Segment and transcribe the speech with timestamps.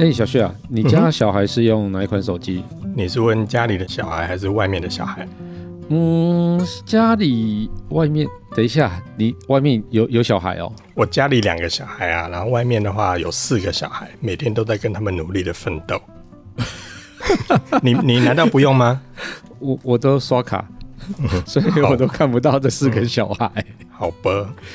[0.00, 2.64] 哎、欸，小旭啊，你家小孩是用哪一款手机？
[2.96, 5.28] 你是问家里的小孩还是外面的小孩？
[5.90, 8.26] 嗯，家里、外面。
[8.56, 10.72] 等一下，你外面有有小孩哦？
[10.94, 16.00] 我家里两个小孩啊，然后外面的话有四个小孩，每天都在跟他们努力的奋斗。
[17.84, 19.02] 你你难道不用吗？
[19.58, 20.66] 我我都刷卡。
[21.46, 23.50] 所以我都看不到这四个小孩。
[23.56, 24.30] 嗯，好吧，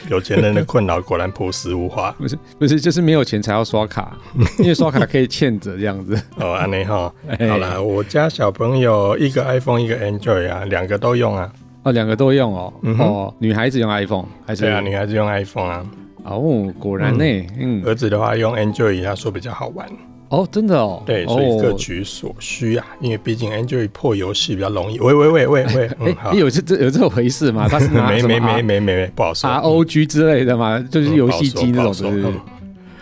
[0.10, 2.12] 有钱人的困扰果然朴实无华。
[2.20, 4.16] 不是不是，就是没有钱才要刷卡，
[4.60, 6.20] 因为刷卡可以欠着这样子。
[6.38, 7.12] 哦，安内哈，
[7.50, 11.52] 好了，我家小朋友一个 iPhone，一个 Android 啊，两个都用啊。
[11.84, 12.74] 哦，两个都用哦。
[12.82, 14.64] 嗯、哦，女孩子用 iPhone 还是？
[14.64, 15.86] 对啊，女孩子用 iPhone 啊。
[16.24, 17.24] 哦，果然呢。
[17.60, 19.88] 嗯，儿子的话用 Android，他说比较好玩。
[20.36, 25.00] 哦，真的哦，对，所以各取所需啊，因为毕竟 Android 破游戏比较容易。
[25.00, 27.68] 喂喂喂喂喂，哎、欸， 有这这有这种回事吗？
[27.70, 32.26] 他是没没没没没没不好说，ROG 之类的嘛，就是游戏机那种，是不是？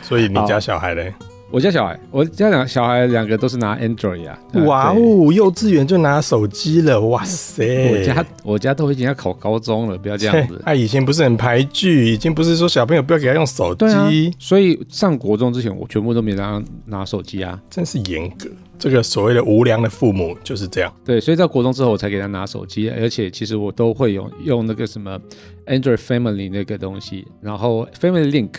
[0.03, 1.11] 所以你家小孩嘞？
[1.53, 4.39] 我家小孩，我家两小孩两个都是拿 Android 啊！
[4.65, 7.91] 哇哦，幼稚园就拿手机了，哇塞！
[7.91, 10.59] 我家我家都已经要考高中了，不要这样子。
[10.65, 18.49] 他以前不是很排拒，已经不是说小朋友不要给他用手机，啊，所以上国中之前，我全部都没让他拿手机啊，真是严格。
[18.79, 20.91] 这个所谓的无良的父母就是这样。
[21.05, 25.19] 对，所以在国中之后，我才给他拿手机，而且其实我都会用用那个什么
[25.67, 28.53] Android Family 那个东西，然后 Family Link。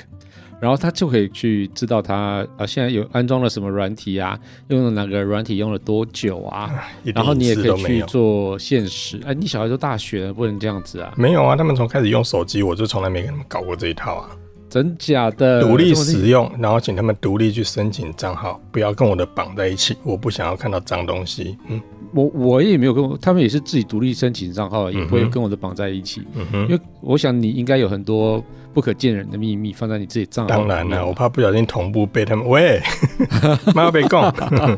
[0.60, 4.38] 然后他就可以去知道他啊，现在有安装了什么软体啊，
[4.68, 6.70] 用了哪个软体用了多久啊？
[7.14, 9.20] 然后你也可以去做现实。
[9.26, 11.12] 哎，你小孩都大学了，不能这样子啊？
[11.16, 14.30] 没有啊，他们从开始用手机，我就从来没跟他们搞过这一套啊。
[14.70, 15.62] 真假的？
[15.62, 19.96] 独立使用，然后请他们独立去申请账号，不要跟我的绑在一起。
[20.02, 21.56] 我不想要看到脏东西。
[21.68, 21.80] 嗯，
[22.14, 26.22] 我我也没有跟我，他们也是自己独立申请账号，也不会跟我的绑在一起。
[26.34, 28.42] 嗯哼，因为我想你应该有很多。
[28.74, 30.48] 不可见人的秘密放在你自己账号。
[30.48, 32.82] 当然了，我怕不小心同步被他们喂，
[33.72, 34.28] 妈被告，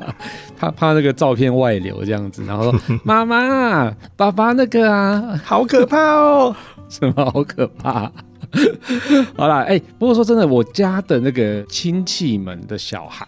[0.54, 6.54] 怕怕那个照片外流这样子，然后说 妈妈、爸爸那个啊，好可怕哦，
[6.90, 8.12] 什么好可怕？
[9.34, 13.26] 好啦，哎、欸，不过说真的，我家的那个亲戚们的小孩，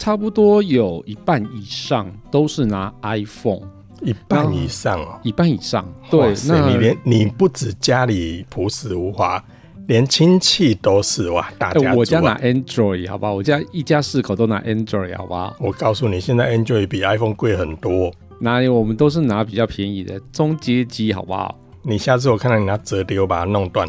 [0.00, 3.60] 差不多有一半以上都是拿 iPhone，
[4.00, 9.44] 一半以上哦，一半以上，对，那你连你不止家里朴实无华。
[9.88, 15.54] 连亲戚都是哇，大家、啊欸、我家拿 Android 好吧，我家一家四口都拿 Android 好吧。
[15.60, 18.10] 我告诉你，现在 Android 比 iPhone 贵很多。
[18.40, 18.68] 哪里？
[18.68, 21.58] 我们都是拿比较便宜的中阶机，好不好？
[21.82, 23.86] 你下次我看到你拿折叠，我把它弄断。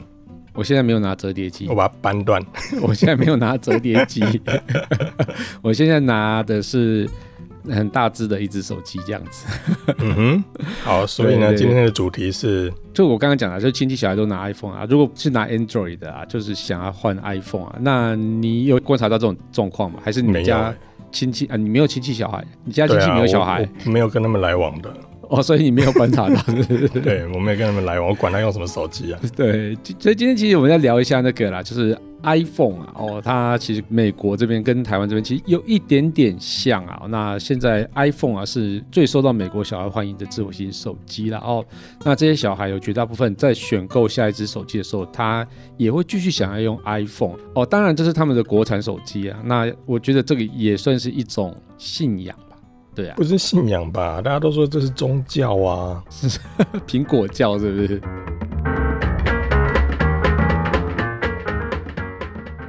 [0.54, 2.42] 我现在没有拿折叠机，我把它扳断。
[2.82, 4.22] 我现在没有拿折叠机，
[5.62, 7.10] 我现在拿的是。
[7.70, 9.46] 很大只的一只手机这样子，
[10.00, 10.44] 嗯哼，
[10.84, 20.00] 好， 所以呢，今天的主题是，就我刚刚讲的，就亲戚小孩都拿 iPhone 啊，如果是拿 Android 的啊，就是想要换 iPhone 啊，那你有观察到这种状况吗？
[20.04, 20.74] 还是你家
[21.12, 21.56] 亲戚啊？
[21.56, 24.92] 你没有亲戚小孩，你家亲戚没有小孩，没有跟他们来往的。
[25.32, 26.36] 哦，所以你没有观察到，
[27.02, 29.20] 对，我没有跟他们来往，我管他用什么手机啊。
[29.34, 37.04] 对，所以今天其实我们要聊一下那个啦，就是 iPhone 啊，哦，它其实美国这边跟台湾这边其实有一点点像啊。
[37.08, 41.66] 那现在 iPhone 啊是最受到美国小孩欢迎的智慧型手机了哦。
[42.04, 47.66] 那这些小孩有绝大部分在选购下一支手机的时候，他也会继续想要用 iPhone 哦。
[47.66, 49.40] 当然这是他们的国产手机啊。
[49.46, 52.36] 那我觉得这个也算是一种信仰。
[52.94, 54.22] 对啊，不是信仰吧？
[54.22, 56.40] 大家都说这是宗教啊，是
[56.86, 58.02] 苹果教是不是？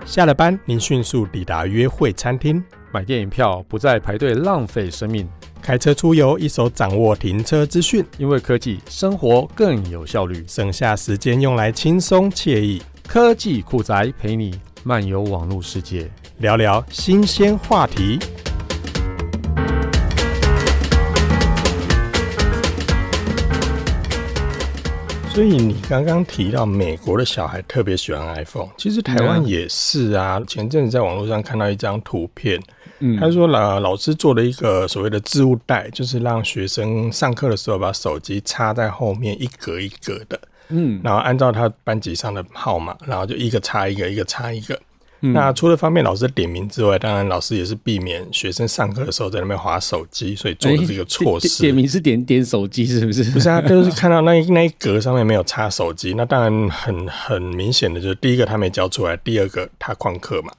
[0.06, 2.62] 下了班，您迅速抵达约会餐厅，
[2.93, 5.27] 买电影票不再排队浪费生命，
[5.62, 12.82] 开车出游一手掌握停车资讯，因为科技生活更有效率，省下时间用来轻松惬意。
[13.09, 18.19] 科技酷宅陪你漫游网络世界，聊聊新鲜话题。
[25.32, 30.38] 所以你刚刚提到美国的小孩特别喜欢 iPhone，其实台湾也是啊。
[30.47, 32.61] 前阵子在网络上看到一张图片，
[32.99, 40.38] 嗯，他说老老师做了一个所谓的置物袋，就是让学生上课的时候把手机插在后面一格一格的，
[40.69, 44.79] 嗯，然后按照他班级上的号码，然后就一个插一个，一个插一个。
[45.22, 51.48] 嗯、那除了方便老师点名之外，当然老师也是避免学生上课的时候在那边划手机，所以做了这个措施。
[51.48, 53.24] 欸、点名是点点手机是不是？
[53.30, 60.52] 不是啊， 就是看到那一那一格上面没有插手机，那当然很很明显的就是第一个他没交出来，第二个他旷课嘛。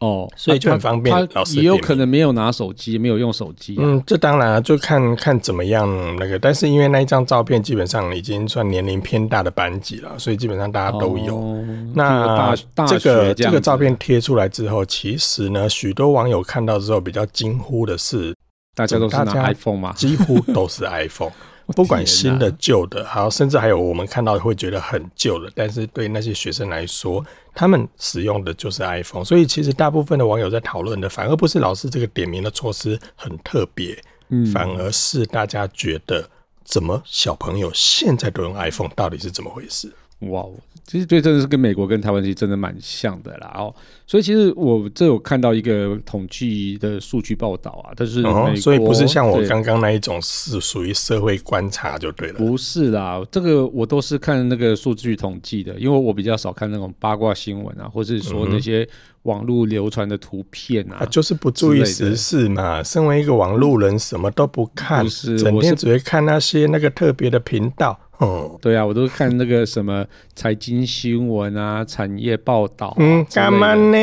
[0.00, 1.28] 哦，所以就很方便。
[1.34, 3.80] 老师也有可能没有拿手机，没有用手机、啊。
[3.80, 6.38] 嗯，这当然啊，就看看怎么样那个。
[6.38, 11.36] 但是因为那一张照片基本上已经算年龄偏大的班级了，所以基本上大家都有。
[11.36, 11.64] 哦、
[11.94, 12.56] 那
[12.88, 18.34] 这个这个照片贴出来之后，其实呢，许多网友看到之后比较惊呼的是，
[18.74, 19.92] 大家都是拿 iPhone 吗？
[19.94, 21.32] 几乎都是 iPhone。
[21.72, 27.24] 不管新的旧的，好，甚至还有我们看到会觉得很旧的，但是对那些学生来说，
[27.54, 29.24] 他们使用的就是 iPhone。
[29.24, 33.96] 所以其实大部分的网友在讨论的，反而不是老师这个点名的措施很特别，
[34.28, 36.28] 嗯，反而是大家觉得
[36.64, 39.92] 怎么小朋友现在都用 iPhone，到底是怎么回事？
[40.28, 40.44] 哇！
[40.86, 43.72] 其实对，真的是跟美国跟台湾其实真的蛮像的啦哦。
[44.08, 48.24] 所以其实我这有看到一个统计的数据报道啊，但是
[48.56, 52.38] 所以不是像我刚刚那一种是属于社会观察就对了。
[52.38, 58.88] 不是啦，这个我都是看那个数据统计的，因为我比较少看那种八卦新闻啊，或是说那些
[59.22, 62.82] 网络流传的图片啊，啊，就是不注意时事嘛。
[62.82, 67.98] 身为一个网络人，什么都不看，不是整天只会看那些那个特别的频道。
[68.18, 72.94] 哦， 对啊，我都看那个什么财经新闻啊、产业报道。
[72.98, 73.98] 嗯，干嘛呢？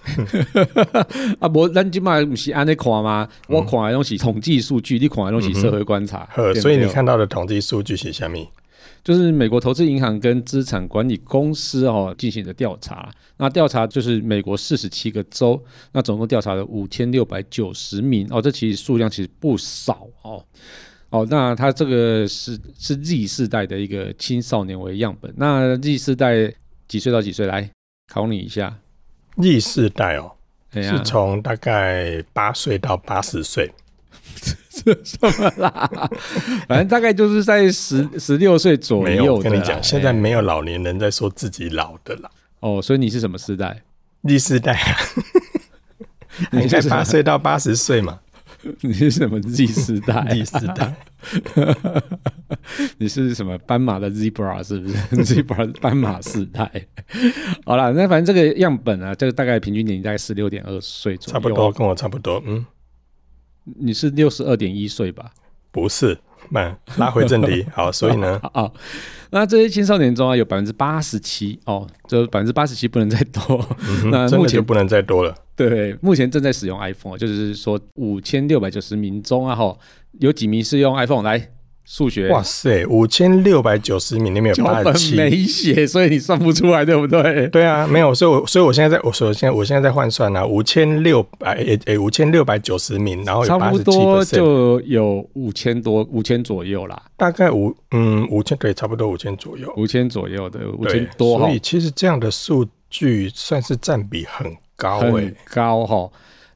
[1.40, 3.28] 啊，不，咱今嘛不是安尼看吗？
[3.48, 6.26] 我看的东西统计数据，你看的东西社会观察。
[6.32, 8.38] 呵，所以你看到的统计数据是什么？
[9.02, 13.10] 就是美国投资银行跟资产管理公司哦进行的调查。
[13.38, 15.62] 那调查就是美国四十七个州，
[15.92, 20.44] 那总共调查了五千六百九十名哦，这其实数量其实不少哦。
[21.08, 25.32] 哦，那他这个是是 Z 世代的一个青少年为样本。
[25.36, 26.54] 那 Z 世代
[26.86, 27.46] 几岁到几岁？
[27.46, 27.68] 来
[28.06, 28.76] 考你一下。
[29.38, 30.32] Z 世代哦，
[30.72, 33.72] 是从大概八岁到八十岁。
[34.84, 36.10] 这什么啦？
[36.68, 39.04] 反正大概就是在十十六岁左右。
[39.04, 42.30] 没有，我跟你讲，现在没有老年人在说自己老的啦。
[42.60, 43.82] 哦，所以你是什么时代
[44.22, 44.96] ？Z 世代啊，
[46.52, 48.20] 你在八岁到八十岁嘛。
[48.82, 50.94] 你是什么 Z 世代？Z 世代，
[52.98, 54.94] 你是什么斑马的 Zebra 是不是？
[55.42, 56.70] Zebra 斑马世代。
[57.64, 62.42] 好了，那反正这个样本啊，这个大概平均年龄大概十六点二岁左右，差不多跟我差不多。
[62.46, 62.66] 嗯，
[63.64, 65.30] 你是六十二点一岁吧？
[65.70, 66.18] 不是，
[66.48, 67.64] 慢拉回正题。
[67.72, 68.70] 好，所以呢，啊，
[69.30, 73.64] 那这些青少年中啊，有百分之八十七哦，就百分之八十七不能再多。
[73.88, 75.34] 嗯、 那目前就不能再多了。
[75.54, 79.76] 对，目前正在使用 iPhone，就是说五千六百九十名中啊，哈，
[80.18, 81.50] 有几名是用 iPhone 来
[81.92, 82.28] 数学？
[82.28, 87.48] 哇塞，五千六百九十名里面有八十七没写，所以你算不出来，对不对？
[87.48, 104.56] 对啊，没有，所以我所以我现在在我首先我现在在换算啊，五千六百诶诶，五千六百九十名，然后差不多就有五千多五千左右啦，大概五嗯五千对，差不多五千左右，五千左右的五千多，所以其实这样的数据算是占比很。
[104.80, 106.10] 高、欸、很高哈，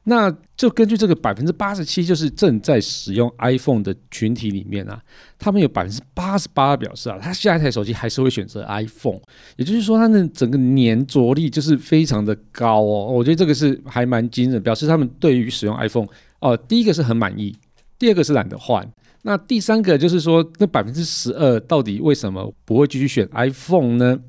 [0.07, 5.01] 那就根据这个百分之八十七，就是正在使用 iPhone 的群体里面啊，
[5.39, 9.19] 他们有百分之八十八表示啊，他下一台手机还是会选择 iPhone，
[9.57, 13.11] 也就是说，他的整个粘着力就是非常的高哦。
[13.11, 16.07] 我觉得这个是还蛮惊人，表示他们对于使用 iPhone
[16.39, 17.55] 哦、第一个是很满意，
[17.97, 18.87] 第二个是懒得换，
[19.23, 24.19] 那第三个就是说，那百分之十二到底为什么不会继续选 iPhone 呢？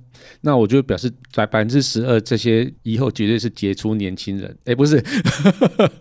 [0.40, 4.50] 那我就表示在百分之十二，这些以后绝对是杰出年轻人。
[4.60, 5.02] 哎、欸，不是，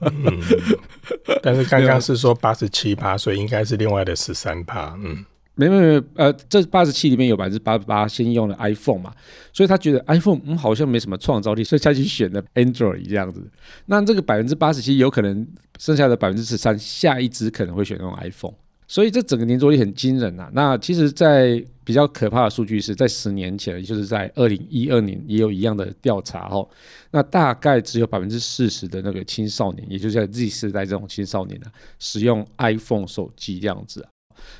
[0.01, 0.41] 嗯，
[1.41, 4.97] 但是刚刚是说八十七趴，所以应该是另外的十三趴。
[5.03, 5.25] 嗯，
[5.55, 9.13] 没没没，呃，这八十七里面有百分之八十八先用了 iPhone 嘛，
[9.53, 13.41] 所以他觉得 iPhone 嗯好像没什么创造力，所以他去选了 Android 这样子。
[13.85, 15.47] 那这个百分之八十七有可能
[15.79, 18.53] 剩下的百分之十三，下一支可能会选用 iPhone。
[18.87, 20.51] 所以这整个年着力很惊人呐、啊。
[20.53, 26.67] 那其实，在比较可怕的数据是在十年前，也就是在二零一二年，也有一样的调查哦。
[27.11, 34.05] 那大概只有百分之四十的那个青少年，也就是在 Z 世代这种青少年呢、啊，使用 iPhone 手机这样子。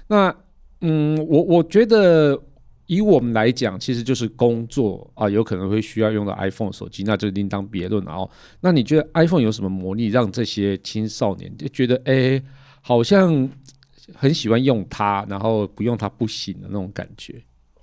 [0.08, 0.36] 那
[0.82, 2.40] 嗯，我我觉得
[2.86, 8.30] 以我们来讲，其实就是工作啊，有可能会需要用到 iPhone 手机，那就另当别论了哦。
[8.62, 12.42] 那你觉得 iPhone 有什么魔力，让这些青少年就觉得哎，
[12.82, 13.50] 好像？
[14.14, 17.42] 很喜欢用它，然后不用它不行的那种感觉。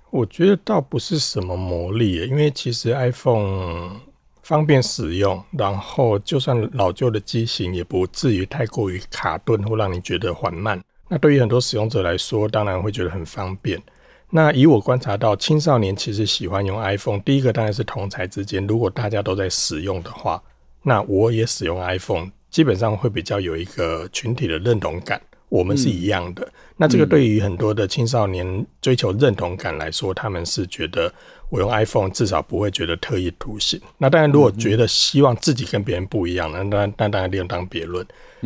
[0.09, 3.99] 我觉得倒不是什么魔力，因为其实 iPhone
[4.43, 10.79] 方便使用，然后就算老旧的机型也不至于太过于卡顿或让你觉得缓慢。
[11.09, 13.81] 那对于很多使用者来说，当然会觉得很方便。
[14.29, 20.41] 那以我观察到，青少年其实喜欢用 iPhone，第一个当然是同才之间，如果大家都在使用的话，
[20.81, 25.21] 那我也使用 iPhone，基本上会比较有一个群体的认同感。
[25.53, 26.43] 我们是一样的。
[26.43, 31.13] 嗯、那这个对于很多的青少年追求认同感来说，他们是觉得
[31.49, 33.79] 我用 iPhone 至少不会觉得特立独行。
[33.99, 38.03] 那当然，如果觉得希望自己跟别人不一样，那那那当然另当别论。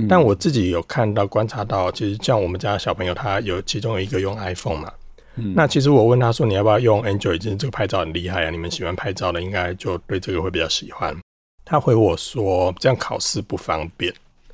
[0.10, 4.92] 但我自己有看到观察到，其实像我们家小朋友，他有其中有一个用 iPhone 嘛。
[5.38, 7.40] 嗯、那其实我问他说：“你要不要用 Android？
[7.56, 11.16] 这个拍照很厉害啊，你们喜欢拍照的，应该就对这个会比较喜欢。”
[11.64, 14.14] 他回我说：“这样考试不方便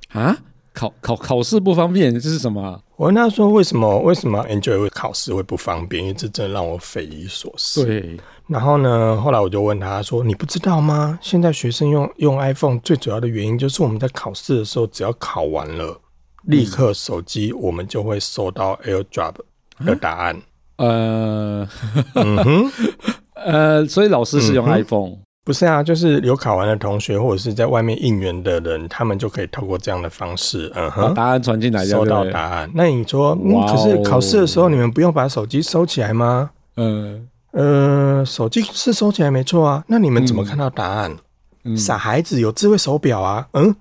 [0.10, 0.38] 啊？
[0.74, 4.00] 考考考试不方便，这是什么？”我问他说：“为什么？
[4.00, 6.04] 为什么 Android 会考试会不方便？
[6.04, 8.18] 因为这真的让我匪夷所思。”对。
[8.48, 11.18] 然后呢，后来我就问他说：“你不知道吗？
[11.22, 16.00] 现在学生用用 iPhone 最主要的原因就是我们在考试的时候，只要考完了，
[16.44, 19.36] 立刻手机我们就会收到 AirDrop
[19.86, 20.36] 的答案。
[20.36, 20.42] 啊”
[20.78, 21.70] 呃，
[22.16, 22.72] 嗯哼，
[23.36, 25.84] 呃，所以老师是用 iPhone，嗯、不是啊？
[25.84, 32.72] 就是有考完的同学或者是在外面应援的人，他们就可以透过这样的方式，嗯哼，把答案传进来，收到答案。
[32.74, 36.52] 那你说，嗯，可是考试的时候你们不用把手机收起来吗？
[36.78, 39.84] 嗯，呃，手机是收起来没错啊。
[39.88, 41.14] 那你们怎么看到答案？
[41.66, 43.76] 嗯、傻孩子有智慧手表啊，嗯。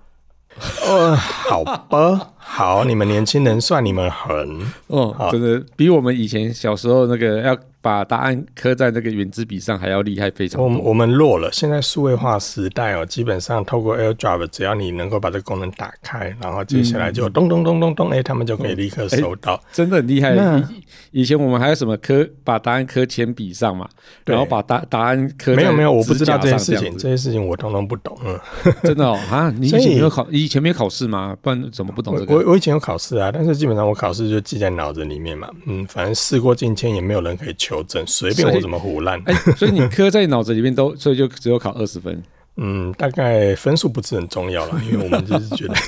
[0.87, 7.57] 呃， 好吧，好，你们年轻人算你们狠哦，好真的比我们以前小时候那个要。
[7.83, 10.65] 把答案刻在这个原子笔上还要厉害非常多。
[10.65, 20.35] 我们我们弱了，现在数位化时代哦，基本上透过 AirDrop，只要你能够把这个功能打开，然后接下来就咚咚咚咚咚，哎、欸，他们就可以立刻收到，欸、真的很厉害。
[20.35, 20.63] 那
[21.11, 23.89] 以前我们还有什么刻把答案刻铅笔上嘛，
[24.25, 28.17] 然后把答答案刻没有没有，我不知道这些事情，这些事情我通通不懂。
[28.25, 28.39] 嗯，
[28.85, 31.37] 真的哦啊，你以前没有考，以前没有考试吗？
[31.43, 32.35] 不然怎么不懂这个？
[32.35, 35.49] 我我以前有考试啊，但是基本上我考试就记在脑子里面嘛。
[35.67, 37.72] 嗯，反正事过境迁，也没有人可以求。
[37.73, 39.19] 求证，随便我怎么胡烂。
[39.25, 42.23] 哎、欸，所以你刻在脑子里面都， 所以就只有考二十分。
[42.57, 45.75] 嗯，大概分数不是很重要了， 因为我们就是觉得。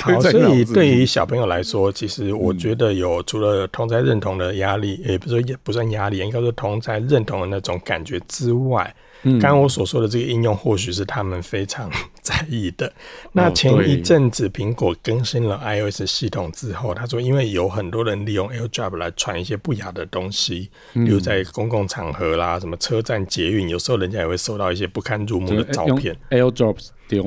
[0.00, 8.94] 好，所以对于小朋友来说，其实我觉得有除了同在认同的压力，也不是也不算压力，应该说同在认同的那种感觉之外。
[9.32, 11.90] 刚刚我所说的这个应用，或许是他们非常
[12.22, 12.92] 在意的。
[13.32, 26.16] 那前一阵子苹果更新了 iOS 系统之后，他说，因为有很多人利用 AirDrop 来传一些不雅的东西，比如在公共场合啦，什么车站、捷运，有时候人家也会收到一些不堪入目的照片。
[26.30, 26.76] AirDrop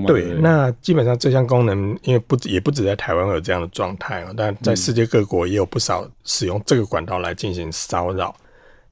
[0.05, 8.35] 对，那基本上这项功能，因为不也不止在台湾有这样的状态啊，但在世界各国也有不少使用这个管道来进行骚扰。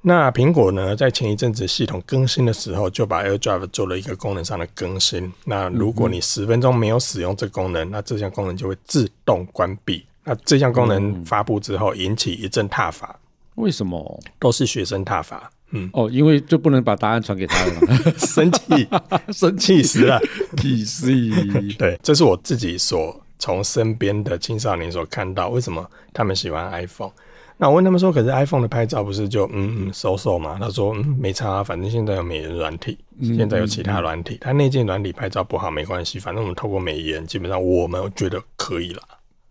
[0.02, 5.32] 那苹果呢，在前一阵子系统更新的时候，就把 AirDrive 做了一个功能上的更新。
[5.44, 10.06] 那如果你十分钟没有使用这个功能，那这项功能就会自动关闭。
[10.24, 13.20] 那这项功能发布之后，引起一阵挞伐。
[13.56, 14.20] 为什么？
[14.40, 15.52] 都是学生挞伐。
[15.72, 18.88] 嗯，哦，因为就不能把答案传给他了， 生气，
[19.34, 20.20] 生气死了，
[20.58, 21.12] 气死。
[21.78, 27.12] 对，这是我自己所从身边的青少年所看到，为什么他们喜欢 iPhone。
[27.62, 30.58] 那我问他们说，可是 iPhone 的拍照不是就嗯嗯收收嘛？
[30.58, 39.02] 他说嗯没差，反正现在有美颜软体，现在有其他软体，它内建软体拍照不好没关系，反正我们透过美颜，基本上我们觉得可以了。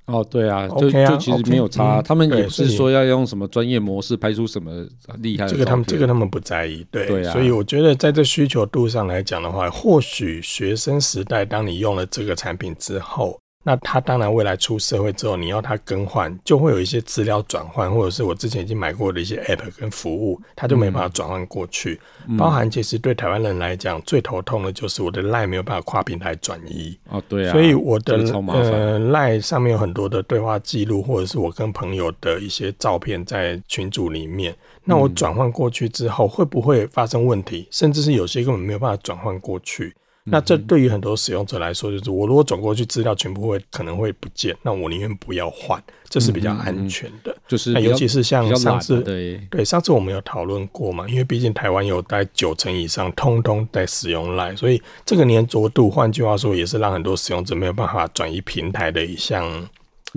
[0.07, 4.73] 哦，对啊，就就其实没有差，他们也不是说要用什么专业模式拍出什么
[5.19, 5.53] 厉害的。
[5.53, 7.33] 这个他们这个他们不在意，对，对啊。
[7.35, 13.39] 所以我觉得在这需求度上来讲的话，或许学生时代当你用了这个产品之后。
[13.65, 22.01] 那他当然未来出社会之后，你要他更换，就会有一些资料转换，或者是我之前已经买过的一些 App 跟服务，他就没办法转换过去。
[22.29, 26.97] 嗯、包含其实对台湾人来讲，最头痛的就是我的 Line 没有办法跨平台转移。
[27.11, 27.53] 哦，对啊。
[27.53, 34.57] 所以我的呃 Line 上面有很多的对话记录，或者是我跟朋友的一些照片在群组里面。
[34.85, 37.69] 那我转换过去之后，会不会发生问题？
[37.71, 39.95] 甚至是有些根本没有办法转换过去。
[40.31, 47.33] 那这对于很多使用者来说，就是我如果转过去，资料全部会可能会不见，那我宁愿不要换，这是比较安全的。
[47.33, 59.69] 嗯、就是尤其是像上次，对对，上次我们有讨论过嘛，因为毕竟台湾有大概九成以上通通在使用 LINE，所以这个黏着度，换句话说，也是让很多使用者没有办法转移平台的一项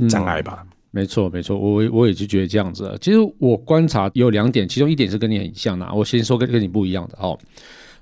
[0.09, 0.59] 障碍吧。
[0.61, 2.97] 嗯、没错，没错，我我也就觉得这样子。
[3.01, 7.37] 其实我观察有两点，其中一点是跟你很像的，我先说跟跟你不一样的哦。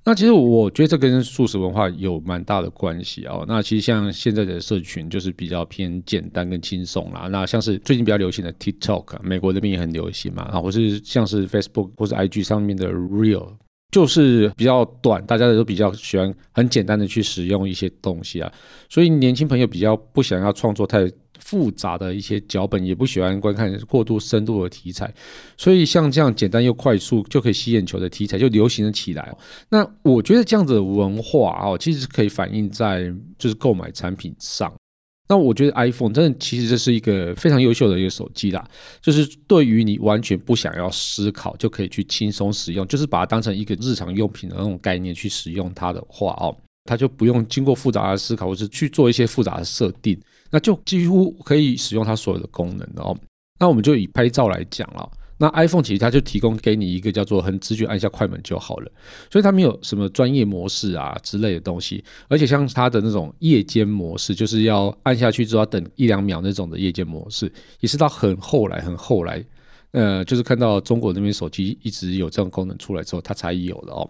[0.04, 3.46] 那其实我觉得这跟素食文化有蛮大的关系哦。
[3.48, 7.28] 那其实像现在的社群就是比较偏简单跟轻松啦。
[7.28, 10.44] 那像是最近比较流行的 TikTok，美国那边也很流行嘛。
[10.44, 13.54] 啊，或是像是 Facebook 或是 IG 上面的 Real，
[13.92, 18.52] 就是比较短，大家都比较喜欢很简单的去使用一些东西啊。
[18.90, 21.10] 所以年轻朋友比较不想要创作太。
[21.40, 25.12] 复杂的一些脚本，也不喜欢观看过度深度的题材，
[25.58, 29.36] 所以像这样简单又快速就可以吸眼球的题材就流行了起来。
[29.70, 34.72] 那我觉得这样子的文化哦，其实可以反映在就是购买产品上。
[35.32, 38.68] 那我觉得 iPhone 真的其实这是一个非常优秀的一个手机啦，
[39.00, 46.58] 就是对于你完全不想要思考就可以去轻松使用，就是把它当成一个日常用品的那种概念去使用它的话哦，
[46.90, 50.20] 它就不用经过复杂的思考或是去做一些复杂的设定，
[50.50, 53.16] 那就几乎可以使用它所有的功能哦。
[53.60, 55.08] 那我们就以拍照来讲了。
[55.42, 58.92] 那 iPhone 其实它就提供给你一个叫做很直觉按下快门就好了，
[59.32, 69.42] 所以它没有什么专业模式啊之类的东西，而且像它的那种夜间模式，就是要按下去之后要等一两秒那种的夜间模式，也是到很后来很后来，
[69.92, 74.10] 呃，就是看到中国那边手机一直有这种功能出来之后，它才有的哦。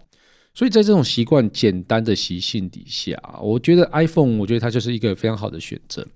[0.52, 6.06] 所以在这种习惯简单的习性底下，我觉得 iPhone 我觉得它就是一个非常好的选择。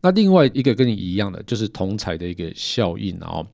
[0.00, 3.46] 那另外一个跟你一样的就是同彩的一个效应哦。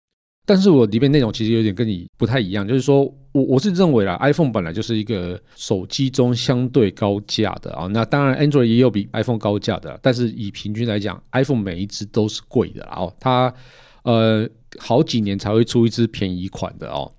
[0.47, 13.53] 但是我里面内容其实有点跟你不太一样，就是说我我是认为啦，iPhone 本来就是一个手机中相对高价的啊，那当然 Android 也有比 iPhone 高价的，但是以平均来讲，iPhone 每一支都是贵的哦，它
[14.05, 17.13] 呃好几年才会出一支便宜款的哦，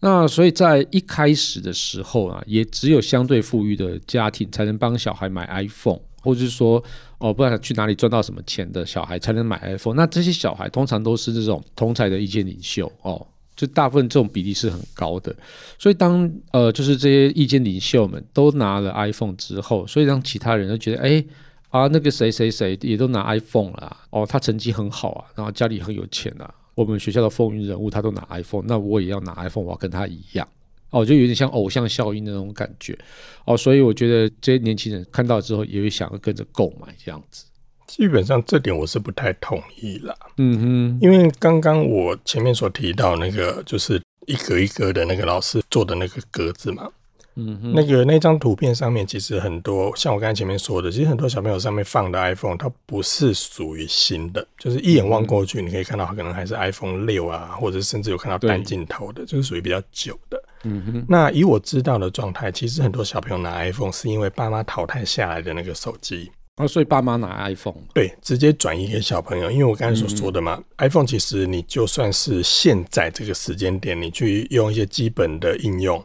[0.00, 6.00] 那所以在一开始的时候啊，也只有相对富裕的家庭才能帮小孩买 iPhone。
[6.22, 6.82] 或者是说，
[7.18, 13.24] 哦，不知道去哪里赚到什么钱的小孩才能买 iPhone，那这些小孩通常都是这种同才的意见领袖哦，
[13.54, 15.32] 就大部分这种比例是很高的。
[15.78, 21.24] 所以当呃，就是这些意见领袖们都拿了 iPhone 之后，所以让其他人都觉得，哎
[21.68, 30.46] 啊，那个谁谁谁也都拿 iPhone 了，哦，他成绩很好啊，然后家里很有钱啊，我们学校的风云人物他都拿 iPhone，那我也要拿 iPhone，我要跟他一样。
[30.90, 32.96] 哦，就有点像偶像效应那种感觉
[33.44, 37.44] 哦，所以我觉得这些年轻人看到之后也会想要跟着购买这样子。
[37.88, 40.14] 基本上这点我是不太同意啦。
[40.36, 46.88] 嗯哼，因为刚刚我前面所提到那个，就是一格一格的那个老师做的那个格子嘛。
[47.38, 60.42] 嗯哼，那个那张图片上面其实很多，像我刚才前面说的，其实很多小朋友上面放的 iPhone，它不是属于新的，就是一眼望过去，你可以看到它可能还是 iPhone 六啊，或者甚至有看到单镜头的，就是属于比较久的。
[60.64, 69.50] 嗯哼，那以我知道的状态，其实很多小朋友拿 iPhone 是因为爸妈淘汰下来的那个手机，啊，所以爸妈拿 iPhone，对，直接转移给小朋友。
[69.50, 76.02] 因为我刚才所说的嘛，嗯，iPhone 其实你就算是现在这个时间点，你去用一些基本的应用。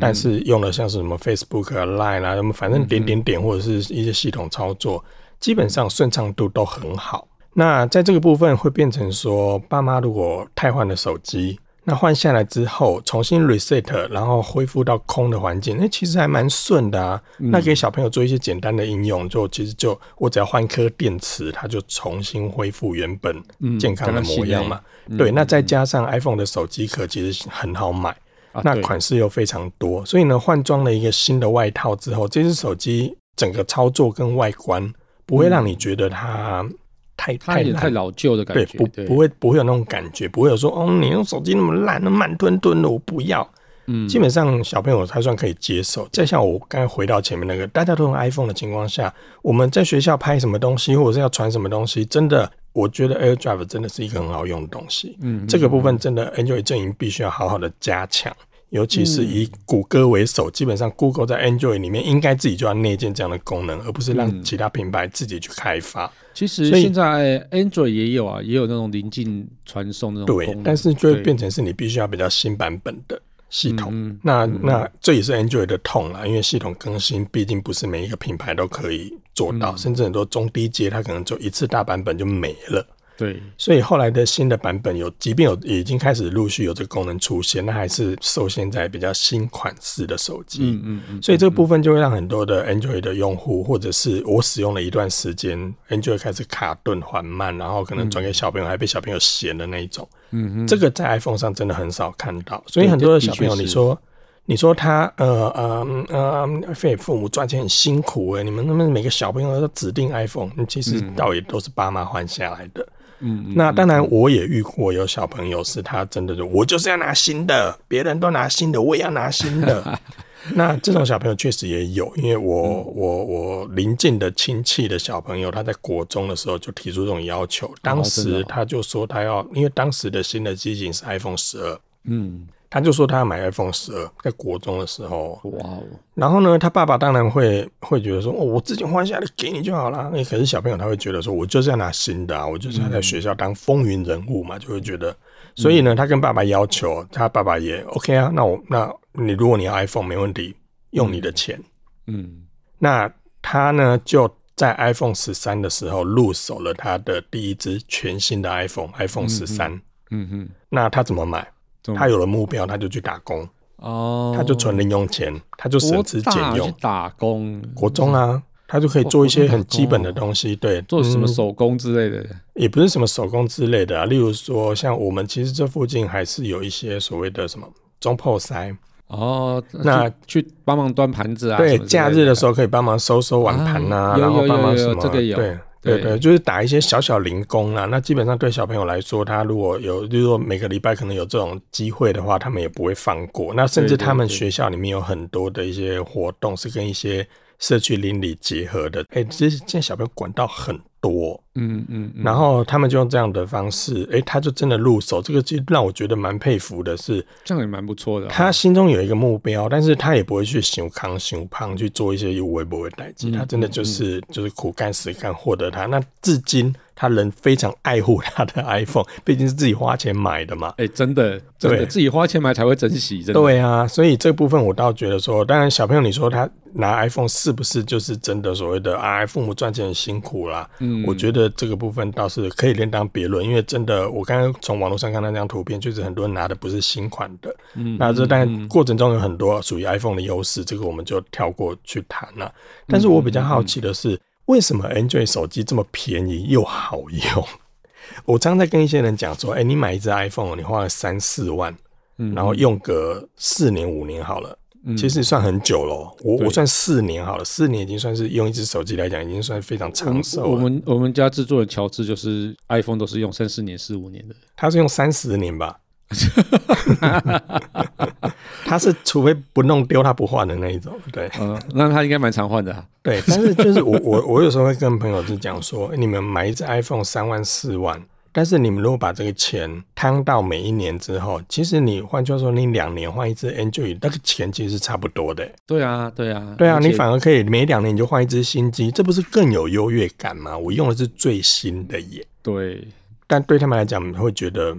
[0.00, 5.04] 但是用了像是什么 Facebook 啊、Line 啊，什么反正点点点或者是一些系统操作，
[5.38, 7.28] 基本上顺畅度都很好。
[7.54, 17.22] 那在这个部分会变成说，爸妈如果太换了手机，那换下来之后重新 reset，然后恢复到空的环境，那其实还蛮顺的啊。
[17.38, 23.40] 那给小朋友做一些简单的应用，就其实就我只要换颗电池，它就重新恢复原本
[23.78, 24.80] 健康的模样嘛。
[25.16, 28.14] 对，那再加上 iPhone 的手机壳其实很好买。
[28.64, 34.92] 那款式又非常多，所以呢，换装了一个新的外套之后，这只手机整个操作跟外观
[35.24, 36.68] 不会让你觉得它
[37.16, 43.48] 太、嗯、太太老旧的感觉，对，不不会不会有那种感觉，不会有说哦，你用手机那么烂，那慢吞吞的，我不要。
[43.86, 46.08] 嗯，基本上小朋友还算可以接受。
[46.10, 52.50] 再像我刚才回到前面那个，大家都用 iPhone 的情况下，我们在学校拍什么东西，或者是要传什么东西，真的。
[52.76, 58.30] 我觉得 AirDrive 真的是一个很好用的东西，嗯，这个部分真的 Android 阵营必须要好好的加强，
[58.68, 66.12] 尤其是以谷歌为首，基本上 Google 在 Android 里面应该自己就要内建这样的功能，而不是让其他品牌自己去开发。
[66.34, 73.18] 其实现在 Android 也有啊，也有那种临近传送那种功能，对，但是就会变成是你必须要比较新版本的。
[73.48, 82.86] 系统，嗯、那、嗯、那这也是 Android 的痛啦，因为系统更新毕竟不是每一个品牌都可以做到，嗯、甚至很多中低阶它可能就一次大版本就没了。
[83.16, 90.60] 对，所以后来的新的版本有，即便有已经开始陆续有这个功能出现，那还是受限在比较新款式的手机。
[90.62, 91.22] 嗯嗯嗯。
[91.22, 100.06] 所以这个部分就会让很多的 Android 的用户，或者是我使用了一段时间，Android 开始卡顿缓慢，然后可能转给小朋友还被小朋友嫌的那一种。
[100.32, 100.66] 嗯嗯。
[100.66, 103.98] 这个在 iPhone 上真的很少看到，所以很多的小朋友，你说
[104.44, 112.86] 你说他呃呃呃，非父母赚钱很辛苦哎，你们那么每个小朋友都指定 iPhone，其实倒也都是爸妈换下来的。
[113.20, 119.98] 嗯，那当然，我也遇过有小朋友是他真的就我就是要拿新的，别人都拿新的，我也要拿新的。
[120.54, 132.46] 那这种小朋友确实也有，因为我我我邻近的亲戚的小朋友，他在国中的时候就提出这种要求，当时他就说他要，因为当时的新的机型是 iPhone 十二，嗯。
[132.68, 135.82] 他就说他要买 iPhone 十二，在国中的时候，哇哦！
[136.14, 140.10] 然后呢，他爸爸当然会会觉得说，哦，我自己换下来给你就好了。
[140.12, 145.16] 那，可是小朋友他会觉得说，我就是要拿新的啊，我就是要在学校当风云人物嘛，就会觉得。
[145.54, 148.30] 所以呢，他跟爸爸要求，他爸爸也 OK 啊。
[148.34, 150.54] 那我那你如果你要 iPhone 没问题，
[150.90, 151.62] 用你的钱，
[152.06, 152.42] 嗯。
[152.78, 159.80] 那他呢就在 iPhone 十三的时候入手了他的第一支全新的 iPhone，iPhone 十三。
[160.10, 161.46] 嗯哼，那他怎么买？
[161.94, 163.48] 他有了目标，他就去打工。
[163.76, 167.62] 哦，他就存零用钱，他就省吃俭用打工。
[167.74, 174.06] 国中啊，他就可以做一些很基本的东西，对，做什么手工之类的，嗯，也不是什么手工之类的啊。
[174.06, 177.68] 例如说，像我们其实这附近还是有一些所谓的什么
[178.00, 178.74] 中破塞。
[179.08, 181.58] 哦，那去帮忙端盘子啊？
[181.58, 185.00] 对，假日的时候可以帮忙收收碗盘啊，然后帮忙什么？
[185.00, 187.84] 这个有，对对对，就是打一些小小零工啊。
[187.86, 193.54] 那基本上对小朋友来说，他如果有，就是说每个礼拜可能有这种机会的话，他们也不会放过。
[193.54, 197.26] 那甚至他们学校里面有很多的一些活动是跟一些
[197.58, 199.04] 社区邻里结合的。
[199.10, 201.40] 哎，其实现在小朋友管到很多。
[201.54, 208.26] 嗯嗯，然后他们就用这样的方式，哎、欸，他就真的入手，这个就让我觉得蛮佩服的是，是这样也蛮不错的。
[208.26, 215.86] 他心中有一个目标，但是他也不会去想康想胖去做一些有微不的代志，他真的就是就是苦干实干获得他。
[215.86, 216.74] 那至今。
[216.96, 220.70] 他人非常爱护他的 iPhone，毕竟是自己花钱买的嘛。
[220.78, 223.18] 哎、欸，真的，真的，自己花钱买才会珍惜。
[223.18, 223.34] 真的。
[223.34, 229.24] 对啊，所以这部分我倒觉得说，当然小朋友，你说他拿 iPhone 是不是就是真的所谓的啊？
[229.26, 230.68] 父母赚钱很辛苦啦。
[230.78, 237.54] 嗯，我觉得这个部分倒是可以另当别论，因为真的，我刚刚从网络上看到那张图片，确实很多人拿的不是新款的。
[237.74, 242.50] 嗯，那这但过程中有很多属于 iPhone 的优势，这个我们就跳过去谈了。
[242.86, 244.18] 但是我比较好奇的是。
[244.46, 247.44] 为什么 Android 手机这么便宜又好用？
[248.24, 251.76] 我常常在跟一些人讲说，哎、欸，你买一只 iPhone，你花了三四万，
[252.18, 255.94] 嗯，然后用个四年五年好了，嗯、其实算很久了。
[256.22, 260.48] 我我算四年好了，四年已经算是用一只手机来讲，已经算非常长寿了。
[260.48, 265.78] 我们我们家制作人乔治就是 iPhone 都是用三四年、四五年的，他是用三十年吧。
[268.64, 270.92] 他是除非不弄丢，他不换的那一种。
[271.12, 272.84] 对，嗯，那他应该蛮常换的、啊。
[273.02, 278.00] 对，但是就是我 我我有时候会跟朋友就讲说，欸、你们买一只 iPhone 三万四万，
[278.32, 285.48] 但是你们如果把这个钱摊到每一年之后，其实你换句话说，你两年换一只 Android，那个钱其实是差不多的。
[285.66, 290.56] 对啊，对啊，对啊，你反而可以每两年你就换一只新机，这不是更有优越感吗？
[290.56, 292.26] 我用的是最新的耶。
[292.42, 292.86] 对，
[293.26, 294.76] 但对他们来讲，会觉得。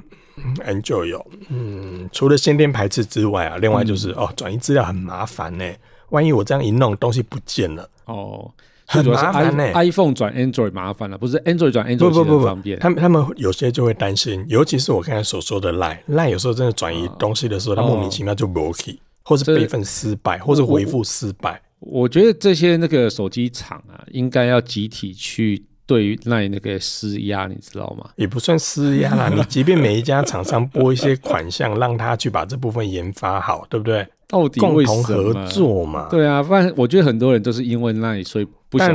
[0.66, 5.66] Android 有，嗯，除了先天排斥之外啊，另外就是、嗯、哦，转移资料很麻烦呢。
[6.10, 8.50] 万一我这样一弄，东西不见了，哦，
[8.86, 9.72] 很麻烦呢。
[9.74, 12.80] iPhone 转 Android 麻烦了，不是 Android 转 Android 不不不方便。
[12.80, 21.62] 他们他们有些就会担心，尤其是我刚才所说的 Line，Line 有时候真的转移东西的时候，它、哦、莫名其妙就 block，或是备份失败，或是回复失败。
[21.80, 25.66] 我觉得这些那个手机厂啊，应该要集体去。
[25.88, 28.10] 对于那那个施压，你知道吗？
[28.18, 29.30] 也不算施压啦。
[29.34, 34.06] 你即便每一家厂商拨一些款项，让他去把这部分研发好，对不对？
[34.28, 36.10] 到底共同合作嘛？
[36.12, 38.90] 对啊，不然我觉得很多人都是因为那，所以不想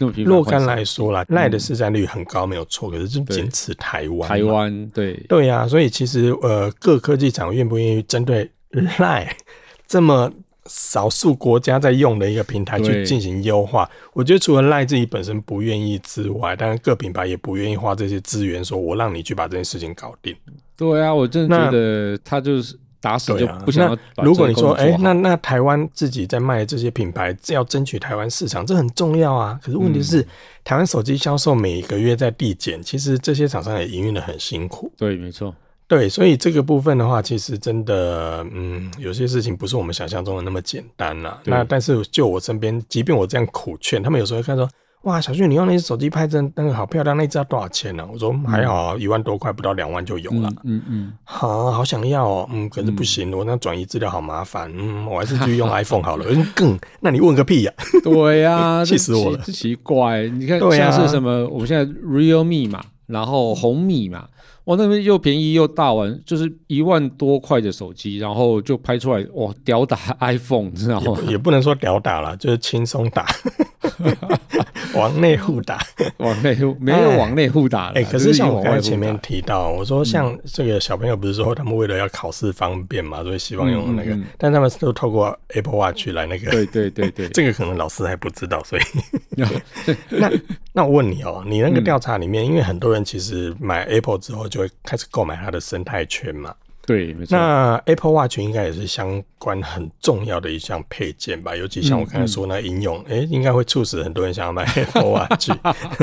[0.00, 2.90] 那么若干来说啦，赖的市占率很高，没有错。
[2.90, 5.68] 可是就仅此台湾，台湾对对呀、啊。
[5.68, 8.50] 所以其实呃，各科技厂愿不愿意针对
[8.98, 9.36] 赖
[9.86, 10.32] 这么？
[10.68, 20.36] 少数国家在用的一个平台去进行优化，我觉得除了赖自己本身不愿意之外，当然各品牌也不愿意花这些资源，说我让你去把这件事情搞定。
[20.76, 23.98] 对啊，我真的觉得他就是打死就不想要、啊。
[24.22, 29.58] 如果你说，哎、欸，那那台湾自己在卖的这些品牌，要争取台湾市场，这很重要啊。
[29.62, 30.26] 可是问题是，嗯、
[30.64, 34.92] 台湾手机销售每个月在递减，其实这些厂商也营运的很辛苦。
[34.96, 35.54] 对，没错。
[35.88, 41.40] 对，所以这个部分的话，其实真的，嗯，有些事情不是我们想象中的那么简单啦。
[41.46, 44.68] 那但是就我身边，即便我这样苦劝，他们有时候会看说，
[45.04, 48.06] 哇，小旭，你用那只手机拍真那个好漂亮，那只要多少钱呢？
[48.12, 50.52] 我说还好啊，一万多块，不到两万就有了。
[50.64, 56.26] 嗯嗯，好，好想要哦，嗯，可是不行，我那转移资料好麻烦，嗯，我还是继续用 iPhone 好了。
[56.54, 57.72] 更，那你问个屁呀？
[58.04, 64.26] 对呀，气死我了，奇怪，你看像是什么，我们现在 Realme 嘛，然后红米嘛。
[64.68, 71.18] 我那边又便宜又大碗，就是一万多块的手机，然后就拍出来哇，屌打 iPhone，知道吗？
[71.26, 73.24] 也，不能说屌打了，就是轻松打。
[74.94, 75.78] 往内互打，
[76.18, 77.92] 往内互没有往内互打了。
[77.94, 86.50] 哎、欸，可是像我刚才前面提到，我说像这个小朋友不是说他们为了要考试方便嘛，所以希望用那个，嗯嗯嗯，但他们都透过 Apple Watch 来那个。
[86.50, 88.82] 对对对对， 这个可能老师还不知道，所以
[90.10, 90.30] 那
[90.72, 96.54] 那我问你哦，你那个调查里面，因为很多人其实买 Apple 之后就会开始购买它的生态圈嘛。
[96.88, 97.36] 对，没错。
[97.36, 101.54] 那 Apple Watch 应该也是相关很重要的一项配件吧？
[101.54, 105.50] 尤其像我刚才说那应用，哎、嗯嗯欸，应该会促使很多人想要买 Apple Watch。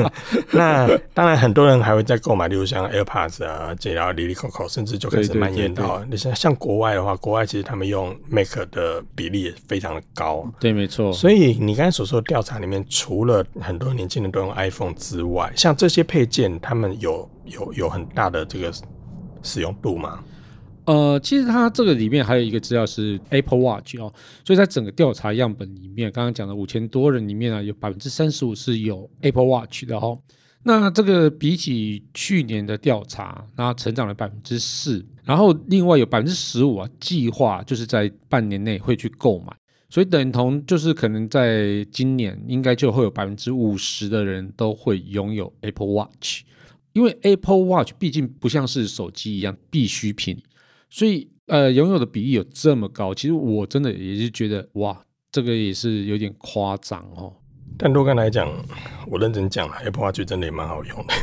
[0.53, 10.47] 那当然，很多人还会再购买，例如像 AirPods 啊，这样哩哩扣扣，甚至就开始蔓延到你像像国外的话，国外其实他们用 Mac 的比例也非常的高。
[10.59, 11.11] 对，没错。
[11.11, 18.71] 所以你刚才所说的调查里面，除了很多年轻人都用 iPhone 之外，像这些配件，他们有有有很大的这个
[19.41, 20.19] 使用度吗？
[20.85, 24.13] 呃，其实它这个里面还有一个资料是 Apple Watch 哦，
[24.45, 30.21] 所以在整个调查样本里面，刚刚讲的五千多人里面呢，有百分之三十五是有 Apple Watch 的哦。
[30.67, 39.55] 那这个比起去年的调查，那成长了百分之四，然后另外有百分之十五啊，计划就是在半年内会去购买，
[39.89, 46.41] 所以等同就是可能在今年应该就会有百分之五十的人都会拥有 Apple Watch，
[46.93, 50.41] 因为 Apple Watch 毕竟不像是手机一样必需品。
[50.89, 54.99] 所以，呃，拥有的比例有这么高，其实我真的也是觉得，哇，
[55.31, 57.33] 这个也是有点夸张哦。
[57.77, 58.49] 但若干来讲，
[59.05, 61.13] 我认真讲，Apple Watch 真的也蛮好用的。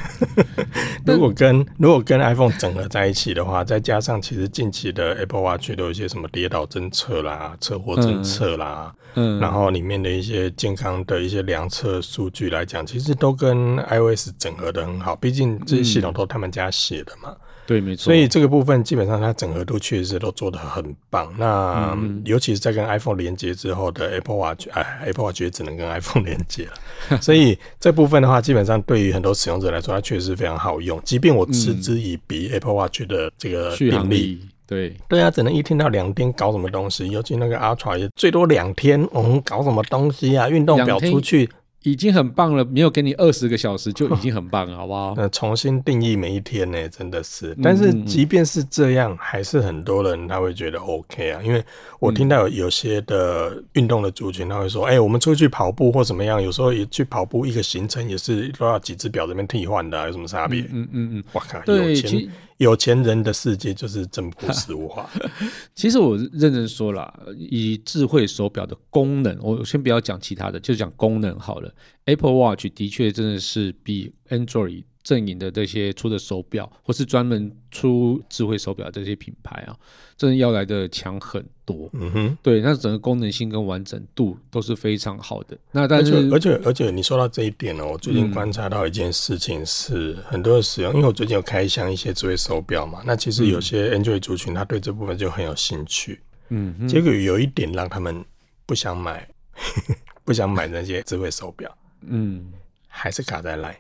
[1.07, 15.17] 如果跟如果跟 iPhone 整合在一起的话，再加上其实近期的 Apple Watch 都有一些什么跌倒侦测啦、车祸侦测啦，嗯，然后里面的一些健康的一些量测数据来讲，其实都跟 iOS 整合的很好。
[15.17, 17.31] 毕竟这些系统都他们家写的嘛。
[17.31, 18.05] 嗯对，没错。
[18.05, 21.33] 所以这个部分基本上它整合度确实都做得很棒。
[21.39, 27.21] 那、嗯、尤其是在跟 iPhone 连接之后的 Apple Watch，哎，Apple Watch 也只能跟 iPhone 连接了。
[27.21, 31.01] 所以这部分的话，基本上对于很多使用者来说，它确实非常好用。
[31.05, 37.09] 即便我嗤之以鼻 Apple Watch 的这个电力，对对啊，只能一天到两天搞什么东西。
[37.11, 40.49] 尤其那个 Ultra 也最多两天，我嗯，搞什么东西啊？
[40.49, 41.49] 运动表出去。
[41.83, 45.15] 已经很棒了，没有给你二十个小时就已经很棒了，好不好？
[45.19, 47.57] 那重新定义每一天呢，真的是。
[47.63, 51.63] 但是即便是这样，还是很多人他会觉得 OK 啊，因为
[51.99, 62.29] 我听到有有些的运动的族群，他会说：“哎、欸，我们出去跑步或怎么样，有时候也去跑步，一个行程也是都要几只表这边替换的、啊，有什么差别？”嗯嗯嗯，哇靠，有钱。
[62.63, 65.09] 有钱人的世界就是这么朴实无华。
[65.75, 71.75] 其实我认真说了，以智慧手表的功能，我先不要讲其他的，就讲功能好了。
[72.05, 74.85] Apple Watch 的确真的是比 Android。
[75.03, 79.77] 阵营的这些出的手表，或是专门出智慧手表这些品牌啊，
[80.17, 81.91] 真的要来的强很多。
[81.95, 85.59] 嗯哼，对，那整个功能性跟完整度都是非常好的。
[85.73, 96.21] 那但是，而且而且你说到这一点呢，我最近观察到一件事情是，很多的使用，因为我最近有开箱一些智慧手表嘛，那其实有些 Android 族群他对这部分就很有兴趣。
[96.51, 98.25] 嗯，结果有一点让他们
[98.67, 99.27] 不想买，
[100.23, 101.77] 不想买那些智慧手表。
[102.03, 102.53] 嗯，
[102.87, 103.75] 还是卡在 Line。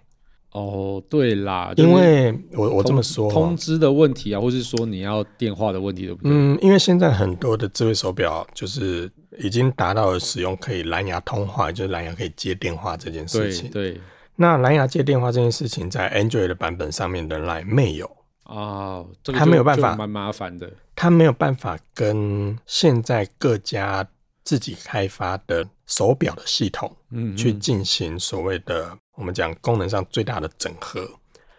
[0.52, 6.30] 哦，对啦，因为我我这么说，通知的问题啊，或是说你要电话的问题，对不对？
[6.30, 13.70] 嗯，因为现在很多的智慧手表就是已经达到了使用可以蓝牙通话，就是蓝牙可以接电话这件事情。
[13.70, 14.00] 对，对
[14.36, 18.10] 那蓝牙接电话这件事情，在 Android 的版本上面的 Line 没有
[18.44, 20.70] 哦，这个它没有办法，蛮麻烦的。
[20.94, 24.06] 它没有办法跟现在各家
[24.44, 28.98] 自己开发的手表的系统，嗯，去进行所谓的。
[29.14, 31.08] 我们讲功能上最大的整合，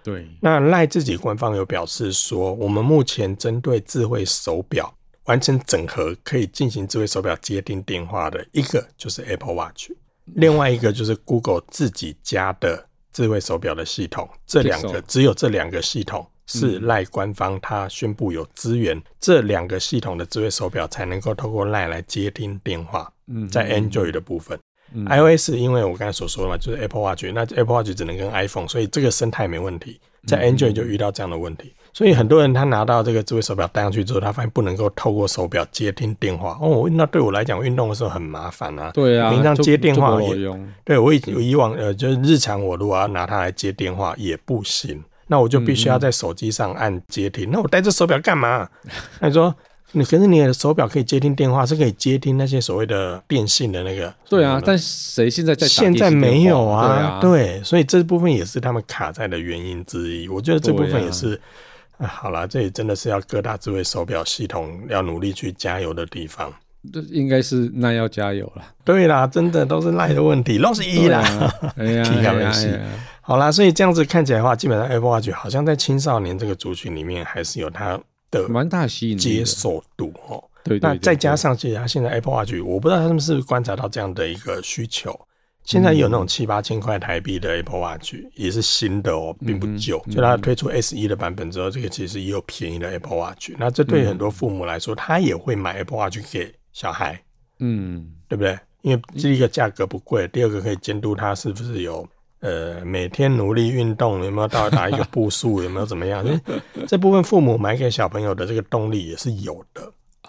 [0.04, 0.28] 对。
[0.42, 4.94] 那赖自己官方有表示说，我们目前针对智慧手表
[5.26, 9.92] 完成整合，可以进行智慧手表接听电话的一个就是 Apple Watch，
[10.26, 14.28] 另外一个就是 Google 自己家的智慧手表的系统。
[14.48, 23.14] 这两个只有这两个系统是赖官方他宣布有资源，这两个系统的智慧手表才能够透过赖来接听电话。
[23.28, 24.60] 嗯，在 Android 的部分。
[24.94, 30.00] 嗯、iOS 因为我刚才所说的嘛，就是 Apple Watch，那 Apple Watch 只能跟 iPhone，所以这个生态没问题。
[30.26, 36.58] 在 Android 就遇到这样的问题，嗯、所以很多人他拿到这个智慧手表戴上去之后，他发现不能够透过手表接听电话。
[36.62, 38.90] 哦，那对我来讲，运动的时候很麻烦啊。
[38.94, 40.66] 对啊，平常接电话也用。
[40.86, 47.50] 对我以以往呃，就是日常我如果要拿它来接电话也不行，那我就必须要在手机上按接听。
[47.50, 48.70] 嗯、那我戴这手表干嘛？
[49.20, 49.54] 他说。
[49.96, 54.12] 你可是你的手表可以接听电话，是可以接听那些所谓的电信的那个。
[54.28, 55.68] 对啊，但谁现在在？
[55.68, 57.20] 现在没有啊。
[57.22, 60.28] 对，所以这部分也是他们卡在的原因之一。
[60.28, 61.40] 我觉得这部分也是，
[62.00, 66.52] 啊，好啦，这里真的是要各大智慧手表系统要努力去加油的地方。
[66.92, 68.64] 这应该是那要加油了。
[68.84, 71.22] 对啦，真的都是赖的问题，都是一啦。
[71.78, 72.04] 哎呀，
[73.22, 78.00] 好啦，所以这样子看起来的话，基本上 Apple Watch 好像在青少年这个族群里面还是有它。
[78.42, 85.18] 的蛮大吸引接受度哦，对，那再加上其实他现在 Apple Watch，我不知道他们是不是观察到这样的一个需求，
[85.64, 90.02] 现在有那种七八千块台币的 Apple Watch，也是新的哦，并不旧。
[90.08, 93.52] 嗯、就它推出 S 一的版本之后，这个其实也有便宜的 Apple Watch。
[93.58, 97.22] 那这对很多父母来说，他也会买 Apple Watch 给小孩，
[97.60, 98.58] 嗯，对不对？
[98.82, 102.06] 因为第一个价格不贵，第二个可以监督他是不是有
[102.44, 106.24] 呃每天努力运动，有没有到达一个步数，有没有怎么样？
[106.86, 109.82] 这部分父母买给小朋友的这个动力也是有的。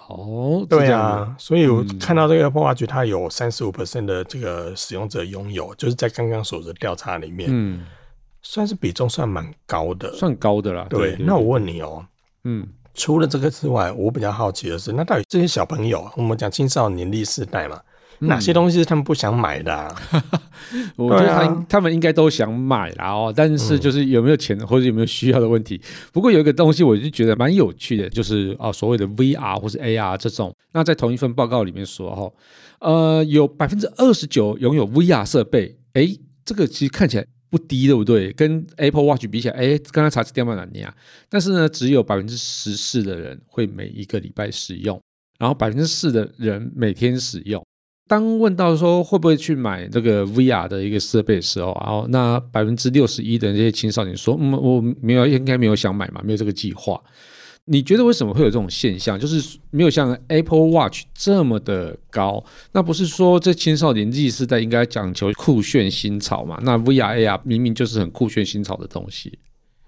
[0.07, 7.85] 哦，对啊，所以我看到这个 Apple Watch，它有三十五 percent 的这个使用者拥有，就是在刚刚所的调查里面，嗯，
[8.43, 10.87] 算是比重算蛮高的，算高的啦。
[10.89, 12.07] 对，那我问你哦、喔，
[12.45, 17.81] 嗯，除了这个之外，我比较好奇的是，那到底这些小朋友，我们讲青少年历世代嘛？
[18.21, 19.95] 哪些东西是他们不想买的、啊？
[20.97, 25.81] 我觉得他、啊、他们应该都想买啦哦，但是就是有没有钱或者有没有需要的问题。
[26.13, 30.55] 不过有一个东西我就觉得蛮有趣的，就是啊所谓的 VR 或是 AR 这种。
[30.73, 32.33] 那在同一份报告里面说哈，
[32.81, 38.33] 呃，有百分之二十九拥有 VR 设备，诶，这个其实看起来不低，对不对？
[38.33, 40.93] 跟 Apple Watch 比起来，诶，刚刚查是掉到哪里啊？
[41.29, 45.01] 但是呢，只有百分之十四的人会每一个礼拜使用，
[45.39, 47.65] 然后百分之四的人每天使用。
[48.07, 57.01] 当问到说会不会去买这个 VR 的一个设备的时候，然后那百分之六十一的这些青少年说，嗯，我没有，应该没有想买嘛，没有这个计划。
[57.67, 59.19] 你觉得为什么会有这种现象？
[59.19, 62.45] 就是没有像 Apple Watch 这么的高？
[62.73, 66.59] 那不是说这青少年 Z 世代应该讲求酷炫新潮嘛？
[66.63, 69.39] 那 VR AR 明明就是很酷炫新潮的东西。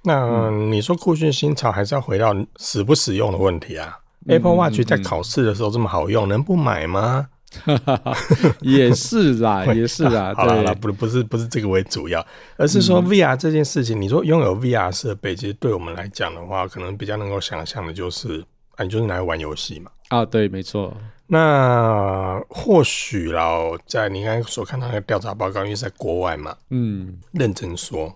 [0.04, 3.98] 那你说酷炫新潮，还是要回到使不使用的问题啊？
[4.24, 7.28] 嗯，Apple Watch 在考试的时候这么好用，嗯，能不买吗？
[7.64, 8.16] 哈哈哈，
[8.60, 10.34] 也是啦，也是啦。
[10.36, 12.24] 好了，不不是不是这个为主要，
[12.56, 13.98] 而是说 VR 这件事情。
[13.98, 19.90] 嗯、你说拥有 VR 设备，其实对我们来讲的话，可能比较能够想象的就是，啊，你就是拿来玩游戏嘛。
[20.08, 20.94] 啊，对，没错。
[21.28, 28.14] 那或许啦，在你刚才所看到那个调查报告，因为在国外嘛，嗯，认真说，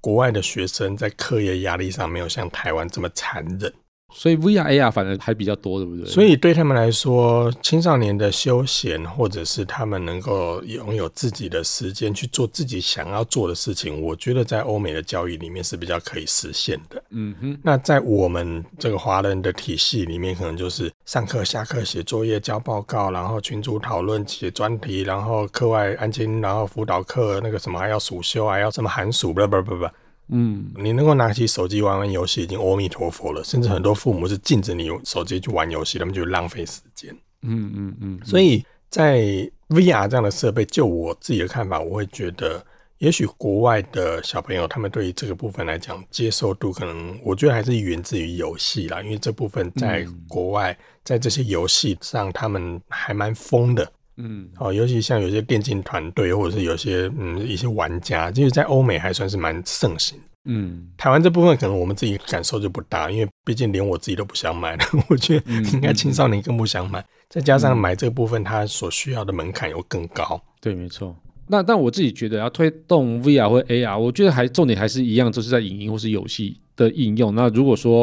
[0.00, 3.72] 国外的学生在课业压力上没有像台湾这么残忍。
[4.14, 6.06] 所以 VR AR 反而还比较多，对不对？
[6.06, 17.02] 所以对他们来说，青少年的休闲，或者是他们能够拥有自己的时间去做自己想要做的事情，我觉得在欧美的教育里面是比较可以实现的。
[17.10, 17.58] 嗯哼。
[17.62, 29.86] 那在我们这个华人的体系里面，可能就是上课、下课写作业、交报告，然后群组讨论、写专题，然后课外安静，然后辅导课那个什么还要暑休，还要什么寒暑，不不不不。
[30.28, 33.44] 嗯，你能够拿起手机玩玩游戏，已经阿弥陀佛了。
[33.44, 37.14] 甚至很多父母是禁止你用手机去玩游戏，他们就浪费时间。
[37.42, 38.20] 嗯嗯嗯。
[38.24, 39.20] 所以在
[39.68, 42.64] VR 这样的设备，就我自己的看法，我会觉得，
[42.98, 49.02] 也许国外的小朋友他们对于这个部分来讲，接受度可能，我觉得还是源自于游戏啦。
[49.02, 53.92] 因为这部分在国外，在这些游戏上，他们还蛮疯的。
[54.16, 60.18] 嗯，哦，尤其像有些电竞团队，或者是有些嗯一些玩家，就是在欧美还算是蛮盛行。
[60.44, 64.84] 嗯，台湾这部分可能我们自己感受就不大，因为毕竟连我自己都不想买了。
[65.08, 70.40] 我觉得应该青少年更不想买，嗯、再加上买这个部分，它所需要的门槛又更高。
[70.60, 71.16] 对，没错。
[71.46, 77.34] 那但我自己觉得要推动 VR 或 AR，我觉得还重点还是一样，就是在影音或是游戏的应用。
[77.34, 78.02] 那如果说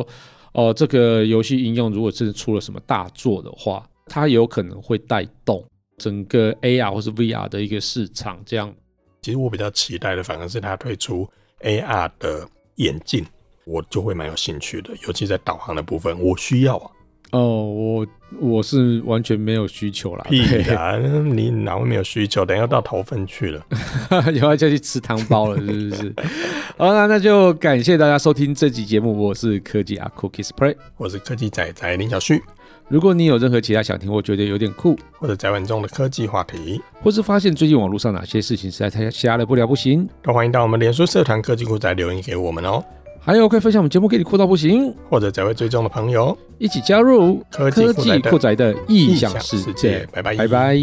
[0.53, 5.63] 哦、呃，这个游戏应用如果是出了什么大作的话，它有可能会带动。
[5.99, 8.73] 整个 AR 或是 VR 的一个市场，这样，
[9.21, 11.29] 其实我比较期待的，反而是它推出
[11.61, 13.23] AR 的眼镜，
[13.65, 16.91] 我就会蛮有兴趣的，尤其在导航的部分，我需要啊。
[17.31, 18.07] 哦，我
[18.39, 20.25] 我是完全没有需求啦。
[20.27, 20.41] 屁
[20.73, 22.43] 啊，你哪会没有需求？
[22.43, 23.63] 等下要到头份去了，
[24.33, 26.13] 以后就去吃汤包了，是不是？
[26.75, 32.41] 好，那那就感谢大家收听这集节目，我是科技阿酷 Kiss Play，我是科技仔仔林小旭。
[32.89, 42.83] 如果你有任何其他想听，或觉得有点酷，或者在玩中的科技话题，或是发现最近网络上哪些事情实在太瞎了不了不行，都欢迎到我们脸书社团科技酷宅留言给我们哦。
[43.21, 50.07] 还有可以分享我们节目给你酷到不行，或者在位追踪的朋友一起加入科技酷宅的异想世界。
[50.11, 50.79] 拜拜，拜拜。